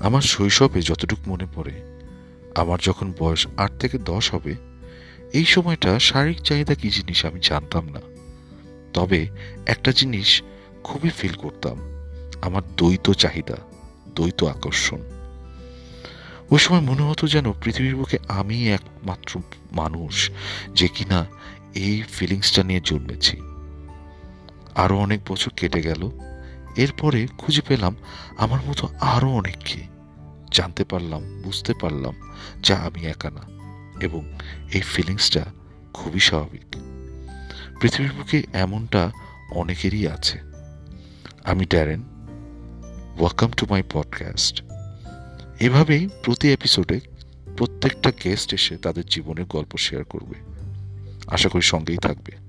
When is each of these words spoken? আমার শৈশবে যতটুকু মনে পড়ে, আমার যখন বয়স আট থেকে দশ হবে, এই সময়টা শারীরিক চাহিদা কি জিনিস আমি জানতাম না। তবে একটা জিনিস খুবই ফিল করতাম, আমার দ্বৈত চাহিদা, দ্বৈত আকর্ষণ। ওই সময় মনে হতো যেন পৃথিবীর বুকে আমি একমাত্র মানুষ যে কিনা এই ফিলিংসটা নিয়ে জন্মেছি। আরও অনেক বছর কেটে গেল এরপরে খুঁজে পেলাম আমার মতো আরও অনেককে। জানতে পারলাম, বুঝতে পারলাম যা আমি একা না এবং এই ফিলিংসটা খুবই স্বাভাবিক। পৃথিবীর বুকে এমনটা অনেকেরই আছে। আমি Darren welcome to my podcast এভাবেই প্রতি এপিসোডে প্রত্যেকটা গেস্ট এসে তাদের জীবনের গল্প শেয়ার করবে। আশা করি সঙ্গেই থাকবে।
আমার 0.00 0.20
শৈশবে 0.20 0.80
যতটুকু 0.82 1.30
মনে 1.30 1.46
পড়ে, 1.54 1.74
আমার 2.54 2.78
যখন 2.82 3.12
বয়স 3.18 3.46
আট 3.56 3.72
থেকে 3.78 3.98
দশ 3.98 4.30
হবে, 4.34 4.54
এই 5.32 5.44
সময়টা 5.44 5.98
শারীরিক 5.98 6.40
চাহিদা 6.42 6.74
কি 6.74 6.90
জিনিস 6.90 7.24
আমি 7.24 7.40
জানতাম 7.42 7.88
না। 7.88 8.00
তবে 8.92 9.26
একটা 9.66 9.92
জিনিস 9.92 10.42
খুবই 10.84 11.10
ফিল 11.10 11.34
করতাম, 11.34 11.76
আমার 12.40 12.62
দ্বৈত 12.76 13.10
চাহিদা, 13.10 13.56
দ্বৈত 14.14 14.44
আকর্ষণ। 14.44 15.00
ওই 16.50 16.58
সময় 16.58 16.80
মনে 16.80 17.02
হতো 17.02 17.26
যেন 17.26 17.52
পৃথিবীর 17.52 17.96
বুকে 17.96 18.18
আমি 18.28 18.72
একমাত্র 18.72 19.40
মানুষ 19.72 20.30
যে 20.74 20.88
কিনা 20.88 21.26
এই 21.74 22.02
ফিলিংসটা 22.02 22.62
নিয়ে 22.62 22.80
জন্মেছি। 22.84 23.36
আরও 24.74 24.96
অনেক 24.96 25.20
বছর 25.28 25.50
কেটে 25.56 25.82
গেল 25.82 26.10
এরপরে 26.78 27.26
খুঁজে 27.38 27.62
পেলাম 27.68 27.96
আমার 28.38 28.60
মতো 28.68 28.88
আরও 29.00 29.30
অনেককে। 29.30 29.80
জানতে 30.52 30.84
পারলাম, 30.84 31.42
বুঝতে 31.42 31.74
পারলাম 31.80 32.14
যা 32.62 32.76
আমি 32.76 33.06
একা 33.06 33.30
না 33.30 33.40
এবং 34.00 34.32
এই 34.72 34.80
ফিলিংসটা 34.80 35.44
খুবই 35.92 36.20
স্বাভাবিক। 36.20 36.76
পৃথিবীর 37.80 38.12
বুকে 38.12 38.42
এমনটা 38.52 39.10
অনেকেরই 39.50 40.08
আছে। 40.08 40.38
আমি 41.44 41.64
Darren 41.64 42.00
welcome 43.18 43.50
to 43.50 43.66
my 43.70 43.82
podcast 43.92 44.62
এভাবেই 45.60 46.08
প্রতি 46.22 46.52
এপিসোডে 46.52 47.00
প্রত্যেকটা 47.56 48.12
গেস্ট 48.24 48.54
এসে 48.54 48.76
তাদের 48.76 49.04
জীবনের 49.06 49.44
গল্প 49.44 49.76
শেয়ার 49.76 50.04
করবে। 50.04 50.34
আশা 51.26 51.48
করি 51.48 51.62
সঙ্গেই 51.62 51.96
থাকবে। 51.96 52.47